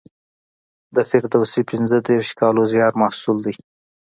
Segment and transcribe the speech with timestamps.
[0.95, 3.55] د فردوسي پنځه دېرش کالو زیار محصول دی.